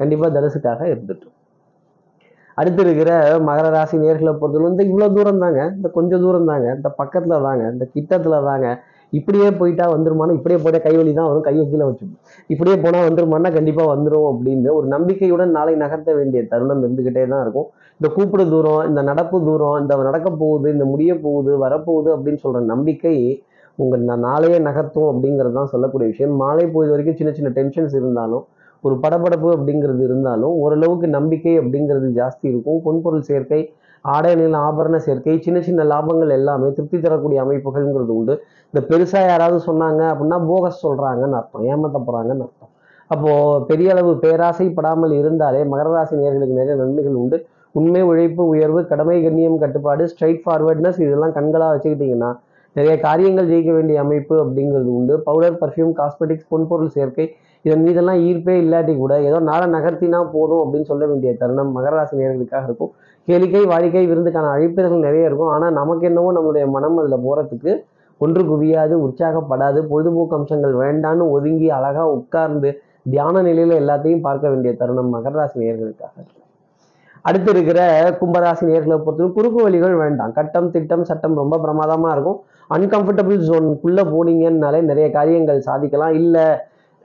கண்டிப்பாக 0.00 0.32
தனுசுக்காக 0.36 0.82
இருந்துட்டு 0.92 1.28
அடுத்து 2.58 2.82
இருக்கிற 2.86 3.10
மகர 3.48 3.68
ராசி 3.76 3.96
நேர்களை 4.02 4.32
பொறுத்தவரை 4.40 4.72
இந்த 4.72 4.84
இவ்வளோ 4.90 5.06
தூரம் 5.16 5.42
தாங்க 5.44 5.60
இந்த 5.76 5.88
கொஞ்சம் 5.98 6.24
தூரம் 6.24 6.50
தாங்க 6.50 6.66
இந்த 6.78 6.90
பக்கத்தில் 7.00 7.44
தாங்க 7.46 7.62
இந்த 7.74 7.86
கிட்டத்தில் 7.94 8.44
தாங்க 8.50 8.66
இப்படியே 9.12 9.48
போயிட்டா 9.58 9.84
வந்துருமானா 9.94 10.36
இப்படியே 10.36 10.58
போயிட்டா 10.62 10.80
கைவலி 10.84 11.12
தான் 11.18 11.28
வரும். 11.30 11.44
கையை 11.48 11.64
கீழே 11.70 11.84
வச்சு 11.88 12.06
இப்படியே 12.52 12.76
போனால் 12.84 13.06
வந்துருமானா 13.08 13.50
கண்டிப்பாக 13.56 13.88
வந்துடும் 13.92 14.28
அப்படின்னு 14.30 14.70
ஒரு 14.78 14.86
நம்பிக்கையுடன் 14.94 15.52
நாளை 15.56 15.74
நகர்த்த 15.82 16.12
வேண்டிய 16.18 16.40
தருணம் 16.52 16.82
இருந்துக்கிட்டே 16.84 17.24
தான் 17.32 17.42
இருக்கும். 17.44 17.68
இந்த 18.00 18.08
கூப்பிடு 18.16 18.44
தூரம் 18.54 18.82
இந்த 18.90 19.00
நடப்பு 19.10 19.38
தூரம் 19.48 19.76
இந்த 19.82 19.96
நடக்க 20.08 20.30
போகுது 20.42 20.68
இந்த 20.76 20.86
முடிய 20.92 21.12
போகுது 21.26 21.52
வரப்போகுது 21.64 22.10
அப்படின்னு 22.16 22.42
சொல்கிற 22.44 22.64
நம்பிக்கை 22.72 23.14
உங்கள் 23.78 24.04
நாளையே 24.26 24.58
நகர்த்தும் 24.68 25.08
அப்படிங்கிறது 25.12 25.56
தான் 25.60 25.70
சொல்லக்கூடிய 25.74 26.08
விஷயம். 26.12 26.34
மாலை 26.42 26.66
போகுது 26.74 26.92
வரைக்கும் 26.94 27.18
சின்ன 27.20 27.32
சின்ன 27.38 27.52
டென்ஷன்ஸ் 27.58 27.94
இருந்தாலும் 28.00 28.44
ஒரு 28.86 28.94
படபடப்பு 29.04 29.48
அப்படிங்கிறது 29.56 30.02
இருந்தாலும் 30.08 30.54
ஓரளவுக்கு 30.64 31.08
நம்பிக்கை 31.16 31.54
அப்படிங்கிறது 31.60 32.08
ஜாஸ்தி 32.20 32.46
இருக்கும். 32.52 32.80
பொன்பொருள் 32.86 33.28
சேர்க்கை 33.30 33.60
ஆடை 34.14 34.30
நில 34.40 34.56
ஆபரண 34.68 34.96
சேர்க்கை 35.06 35.34
சின்ன 35.44 35.58
சின்ன 35.66 35.84
லாபங்கள் 35.92 36.32
எல்லாமே 36.38 36.66
திருப்தி 36.76 36.98
தரக்கூடிய 37.04 37.38
அமைப்புகள்ங்கிறது 37.44 38.12
உண்டு. 38.18 38.34
இந்த 38.72 38.80
பெருசாக 38.90 39.30
யாராவது 39.32 39.58
சொன்னாங்க 39.68 40.02
அப்படின்னா 40.12 40.38
போகஸ் 40.50 40.82
சொல்கிறாங்கன்னு 40.86 41.38
அர்த்தம். 41.40 41.64
ஏமாத்த 41.72 41.98
போகிறாங்கன்னு 42.08 42.44
அர்த்தம். 42.46 42.70
அப்போது 43.14 43.64
பெரிய 43.70 43.88
அளவு 43.94 44.12
பேராசைப்படாமல் 44.24 45.14
இருந்தாலே 45.20 45.60
மகர 45.72 45.88
ராசி 45.94 46.14
நேர்களுக்கு 46.20 46.58
நிறைய 46.60 46.74
நன்மைகள் 46.82 47.18
உண்டு. 47.22 47.38
உண்மை 47.78 48.02
உழைப்பு 48.10 48.42
உயர்வு 48.52 48.80
கடமை 48.90 49.16
கண்ணியம் 49.24 49.60
கட்டுப்பாடு 49.62 50.02
ஸ்ட்ரைட் 50.12 50.42
ஃபார்வர்ட்னஸ் 50.44 51.00
இதெல்லாம் 51.04 51.34
கண்களாக 51.38 51.70
வச்சுக்கிட்டிங்கன்னா 51.74 52.30
நிறைய 52.76 52.94
காரியங்கள் 53.06 53.48
ஜெயிக்க 53.50 53.72
வேண்டிய 53.78 53.96
அமைப்பு 54.04 54.34
அப்படிங்கிறது 54.44 54.90
உண்டு. 54.98 55.16
பவுடர் 55.26 55.58
பர்ஃப்யூம் 55.62 55.92
காஸ்மெட்டிக்ஸ் 56.00 56.48
பொன்பொருள் 56.52 56.94
சேர்க்கை 56.98 57.26
இதன் 57.64 57.84
மீதெல்லாம் 57.86 58.20
ஈர்ப்பே 58.28 58.54
இல்லாட்டி 58.62 58.94
கூட 59.02 59.14
ஏதோ 59.28 59.38
நாளை 59.48 59.66
நகர்த்தினா 59.74 60.18
போதும் 60.36 60.62
அப்படின்னு 60.62 60.88
சொல்ல 60.90 61.04
வேண்டிய 61.10 61.30
தருணம் 61.42 61.72
மகராசி 61.76 62.14
நேர்களுக்காக 62.20 62.68
இருக்கும். 62.68 62.92
கேளிக்கை 63.28 63.62
வாடிக்கை 63.72 64.04
விருந்துக்கான 64.10 64.50
அழைப்பினர்கள் 64.54 65.06
நிறைய 65.08 65.28
இருக்கும். 65.28 65.52
ஆனால் 65.56 65.76
நமக்கு 65.80 66.04
என்னவோ 66.10 66.32
நம்மளுடைய 66.38 66.66
மனம் 66.76 66.98
அதில் 67.02 67.24
போகிறதுக்கு 67.26 67.72
ஒன்று 68.20 68.42
குவியாது 68.50 68.94
உற்சாகப்படாது 69.04 69.78
பொழுதுபோக்கு 69.92 70.36
அம்சங்கள் 70.38 70.74
வேண்டான்னு 70.82 71.24
ஒதுங்கி 71.36 71.68
அழகாக 71.78 72.08
உட்கார்ந்து 72.18 72.70
தியான 73.12 73.42
நிலையில் 73.48 73.74
எல்லாத்தையும் 73.80 74.24
பார்க்க 74.26 74.52
வேண்டிய 74.52 74.72
தருணம் 74.80 75.10
மகராசி 75.14 75.56
நேர்களுக்காக 75.62 76.26
அடுத்து 77.28 77.50
இருக்கிற 77.54 77.80
கும்பராசி 78.20 78.64
நேர்களை 78.70 78.96
பொறுத்தவரை 79.04 79.30
குறுக்கு 79.36 79.60
வழிகள் 79.66 79.94
வேண்டாம். 80.02 80.32
கட்டம் 80.38 80.68
திட்டம் 80.74 81.04
சட்டம் 81.10 81.38
ரொம்ப 81.40 81.58
பிரமாதமாக 81.64 82.14
இருக்கும். 82.16 82.38
அன்கம்ஃபர்டபுள் 82.74 83.40
ஜோனுக்குள்ளே 83.48 84.02
போனீங்கன்னாலே 84.12 84.80
நிறைய 84.90 85.06
காரியங்கள் 85.16 85.66
சாதிக்கலாம். 85.68 86.14
இல்லை 86.20 86.44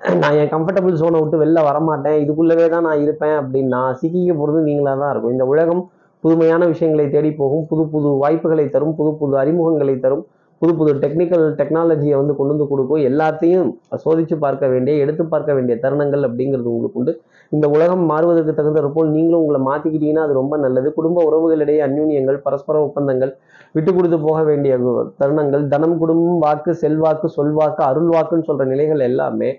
நான் 0.01 0.37
என் 0.41 0.51
கம்ஃபர்டபுள் 0.51 0.99
ஜோனை 0.99 1.19
விட்டு 1.21 1.37
வெளில 1.41 1.61
வரமாட்டேன். 1.67 2.17
இதுக்குள்ளவே 2.23 2.65
தான் 2.73 2.85
நான் 2.87 3.01
இருப்பேன் 3.05 3.37
அப்படின்னா 3.39 3.79
சிக்கிக்க 4.01 4.33
போகிறது 4.41 4.59
நீங்களாக 4.67 4.97
தான் 5.01 5.11
இருக்கும். 5.13 5.33
இந்த 5.35 5.45
உலகம் 5.53 5.81
புதுமையான 6.23 6.61
விஷயங்களை 6.71 7.05
தேடி 7.15 7.29
போகும். 7.41 7.63
புது 7.71 7.83
புது 7.93 8.09
வாய்ப்புகளை 8.23 8.65
தரும். 8.75 8.93
புது 8.99 9.11
புது 9.21 9.35
அறிமுகங்களை 9.41 9.95
தரும். 10.05 10.23
புது 10.61 10.71
புது 10.79 10.91
டெக்னிக்கல் 11.03 11.43
டெக்னாலஜியை 11.59 12.15
வந்து 12.21 12.33
கொண்டு 12.37 12.53
வந்து 12.53 12.65
கொடுக்கும். 12.71 13.03
எல்லாத்தையும் 13.09 13.67
சோதித்து 14.03 14.35
பார்க்க 14.45 14.71
வேண்டிய 14.73 15.03
எடுத்து 15.03 15.23
பார்க்க 15.33 15.51
வேண்டிய 15.57 15.75
தருணங்கள் 15.83 16.25
அப்படிங்கிறது 16.27 16.73
உங்களுக்கு 16.73 16.99
உண்டு. 17.01 17.13
இந்த 17.51 17.65
உலகம் 17.75 18.03
மாறுவதற்கு 18.11 18.53
தகுந்த 18.57 18.89
போல் 18.97 19.13
நீங்களும் 19.17 19.41
உங்களை 19.43 19.61
மாற்றிக்கிட்டீங்கன்னா 19.69 20.25
அது 20.27 20.35
ரொம்ப 20.41 20.57
நல்லது. 20.65 20.89
குடும்ப 20.97 21.23
உறவுகளிடையே 21.29 21.81
அந்யூன்யங்கள் 21.87 22.43
பரஸ்பர 22.47 22.81
ஒப்பந்தங்கள் 22.87 23.33
விட்டு 23.75 23.91
கொடுத்து 23.93 24.19
போக 24.27 24.37
வேண்டிய 24.49 24.75
தருணங்கள் 25.21 25.65
தனம் 25.73 25.97
குடும்பம் 26.03 26.43
வாக்கு 26.45 26.73
செல்வாக்கு 26.83 27.29
சொல்வாக்கு 27.37 27.83
அருள் 27.89 28.11
வாக்குன்னு 28.15 28.47
சொல்கிற 28.49 28.67
நிலைகள் 28.73 29.07
எல்லாமே 29.09 29.49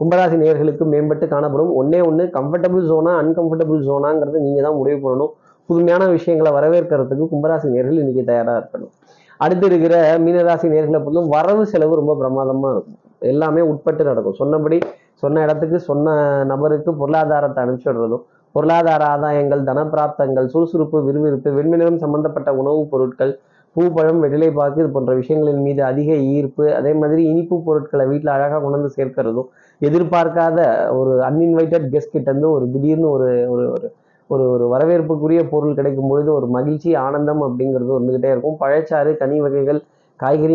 கும்பராசி 0.00 0.36
நேர்களுக்கு 0.36 0.84
மேம்பட்டு 0.84 1.26
காணப்படும். 1.28 1.72
ஒன்னே 1.80 2.00
ஒன்று 2.06 2.24
கம்ஃபர்டபுள் 2.36 2.84
ஜோனா 2.90 3.12
அன்கம்ஃபர்டபுள் 3.22 3.80
ஜோனாங்கிறது 3.88 4.38
நீங்கள் 4.40 4.62
தான் 4.62 4.76
முடிவு 4.76 4.98
பண்ணணும். 5.06 5.32
புதுமையான 5.68 6.02
விஷயங்களை 6.08 6.50
வரவேற்கிறதுக்கு 6.52 7.24
கும்பராசி 7.32 7.68
நேர்கள் 7.68 8.00
இன்னைக்கு 8.02 8.24
தயாராக 8.24 8.60
இருக்கணும். 8.60 8.92
அடுத்து 9.40 9.66
இருக்கிற 9.66 9.94
மீனராசி 10.18 10.66
நேர்களை 10.68 11.00
பொறுத்தும் 11.00 11.28
வரவு 11.28 11.66
செலவு 11.66 11.94
ரொம்ப 11.96 12.12
பிரமாதமாக 12.16 12.72
இருக்கும். 12.72 12.98
எல்லாமே 13.32 13.60
உட்பட்டு 13.60 14.04
நடக்கும். 14.04 14.34
சொன்னபடி 14.34 14.78
சொன்ன 15.14 15.42
இடத்துக்கு 15.42 15.78
சொன்ன 15.80 16.14
நபருக்கு 16.44 16.90
பொருளாதாரத்தை 16.94 17.60
அனுப்பிச்சுடுறதும் 17.64 18.24
பொருளாதார 18.54 19.02
ஆதாயங்கள் 19.04 19.62
தனப்பிராப்தங்கள் 19.64 20.46
சுறுசுறுப்பு 20.46 20.98
விறுவிறுப்பு 21.04 21.50
வெண்மினம் 21.50 21.98
சம்பந்தப்பட்ட 21.98 22.50
உணவுப் 22.54 22.90
பொருட்கள் 22.90 23.32
பூப்பழம் 23.76 23.96
பழம் 23.96 24.20
வெற்றிலை 24.22 24.48
பாக்கு 24.52 24.80
இது 24.82 24.90
போன்ற 24.90 25.12
விஷயங்களின் 25.14 25.62
மீது 25.62 25.80
அதிக 25.82 26.10
ஈர்ப்பு 26.34 26.66
அதே 26.74 26.92
மாதிரி 26.94 27.22
இனிப்பு 27.30 27.56
பொருட்களை 27.64 28.04
வீட்டில் 28.06 28.34
அழகாக 28.34 28.60
கொண்டு 28.60 28.78
வந்து 28.78 28.94
சேர்க்கிறதும் 28.96 29.48
எதிர்பார்க்காத 29.80 30.58
ஒரு 30.98 31.12
அன்இன்வைட்டட் 31.28 31.86
கெஸ்ட் 31.92 32.14
கிட்டேருந்து 32.14 32.48
ஒரு 32.50 32.66
திடீர்னு 32.74 33.08
ஒரு 33.10 33.28
ஒரு 33.54 33.64
ஒரு 33.72 33.88
ஒரு 34.30 34.44
ஒரு 34.52 34.64
வரவேற்புக்குரிய 34.66 35.40
பொருள் 35.48 35.76
கிடைக்கும் 35.76 36.08
பொழுது 36.08 36.30
ஒரு 36.32 36.46
மகிழ்ச்சி 36.48 36.90
ஆனந்தம் 37.02 37.42
அப்படிங்கிறது 37.46 37.92
வந்துகிட்டே 37.98 38.30
இருக்கும். 38.32 38.56
பழச்சாறு 38.60 39.10
கனி 39.16 39.36
வகைகள் 39.40 39.80
காய்கறி 40.20 40.54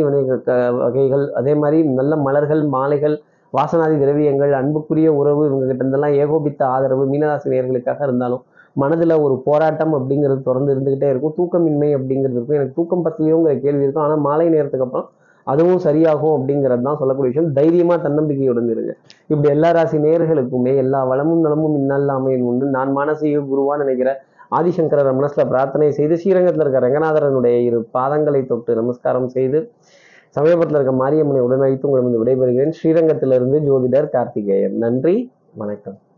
வகைகள் 0.80 1.26
அதே 1.40 1.54
மாதிரி 1.56 1.80
நல்ல 2.00 2.14
மலர்கள் 2.28 2.64
மாலைகள் 2.76 3.16
வாசனாதி 3.54 3.96
திரவியங்கள் 4.00 4.52
அன்புக்குரிய 4.60 5.10
உறவு 5.14 5.42
இவங்க 5.48 5.66
கிட்ட 5.66 5.84
இருந்தெல்லாம் 5.84 6.18
ஏகோபித்த 6.22 6.62
ஆதரவு 6.68 7.04
மீனராசினியர்களுக்காக 7.12 8.02
இருந்தாலும் 8.02 8.44
மனதில் 8.76 9.22
ஒரு 9.22 9.42
போராட்டம் 9.46 9.94
அப்படிங்கிறது 9.94 10.42
தொடர்ந்து 10.42 10.74
இருந்துக்கிட்டே 10.76 11.10
இருக்கும். 11.10 11.34
தூக்கமின்மை 11.38 11.90
அப்படிங்கிறது 11.98 12.38
இருக்கும். 12.38 12.56
எனக்கு 12.56 12.74
தூக்கம் 12.74 13.06
பத்தலையோங்கிற 13.06 13.60
கேள்வி 13.60 13.84
இருக்கும். 13.84 14.04
ஆனால் 14.04 14.20
மாலை 14.20 14.50
நேரத்துக்கு 14.50 14.86
அப்புறம் 14.86 15.10
அதுவும் 15.48 15.80
சரியாகும் 15.80 16.34
அப்படிங்கிறது 16.38 16.82
தான் 16.82 16.98
சொல்லக்கூடிய 16.98 17.32
விஷயம். 17.32 17.54
தைரியமாக 17.54 18.10
தன்னம்பிக்கையுடன் 18.10 18.70
இருங்க 18.70 18.98
இப்படி 19.28 19.50
எல்லா 19.50 19.72
ராசி 19.72 19.98
நேர்களுக்குமே 19.98 20.76
எல்லா 20.76 21.04
வளமும் 21.04 21.40
நலமும் 21.40 21.78
இன்னால்லாமையின் 21.80 22.42
உண்டு. 22.42 22.66
நான் 22.66 22.98
மானசீக 22.98 23.42
குருவான்னு 23.52 23.84
நினைக்கிற 23.84 24.24
ஆதிசங்கர 24.52 25.14
மனசில் 25.14 25.48
பிரார்த்தனை 25.48 25.92
செய்து 25.92 26.18
ஸ்ரீரங்கத்தில் 26.18 26.64
இருக்க 26.64 26.80
ரங்கநாதரனுடைய 26.80 27.58
இரு 27.68 27.90
பாதங்களை 27.98 28.46
தொட்டு 28.46 28.76
நமஸ்காரம் 28.76 29.28
செய்து 29.28 29.72
சமயபுரத்தில் 30.36 30.76
இருக்க 30.76 30.92
மாரியம்மனை 30.92 31.42
உடன் 31.42 31.60
வைத்து 31.60 31.88
உங்களிடம் 31.90 32.22
விடைபெறுகிறேன். 32.24 32.78
ஸ்ரீரங்கத்திலிருந்து 32.82 33.60
ஜோதிடர் 33.60 34.10
கார்த்திகேயன். 34.10 34.78
நன்றி. 34.78 35.32
வணக்கம். 35.54 36.11